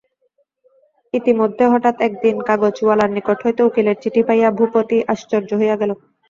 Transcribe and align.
ইতিমধ্যে 1.13 1.65
হঠাৎ 1.73 1.95
একদিন 2.07 2.35
কাগজওয়ালার 2.47 3.09
নিকট 3.13 3.37
হইতে 3.45 3.61
উকিলের 3.63 3.97
চিঠি 4.03 4.21
পাইয়া 4.27 4.49
ভূপতি 4.57 4.97
আশ্চর্য 5.13 5.49
হইয়া 5.59 5.75
গেল। 5.81 5.91